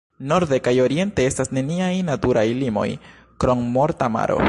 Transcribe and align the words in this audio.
Norde 0.29 0.57
kaj 0.67 0.73
oriente 0.85 1.27
estas 1.31 1.53
neniaj 1.57 1.91
naturaj 2.09 2.47
limoj, 2.65 2.89
krom 3.45 3.67
Morta 3.79 4.15
Maro. 4.17 4.39